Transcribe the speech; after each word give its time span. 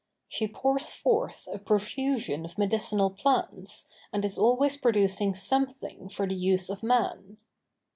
She 0.27 0.47
pours 0.47 0.89
forth 0.89 1.47
a 1.53 1.59
profusion 1.59 2.43
of 2.43 2.57
medicinal 2.57 3.11
plants, 3.11 3.87
and 4.11 4.25
is 4.25 4.35
always 4.35 4.75
producing 4.75 5.35
something 5.35 6.09
for 6.09 6.27
the 6.27 6.33
use 6.33 6.71
of 6.71 6.81
man. 6.81 7.37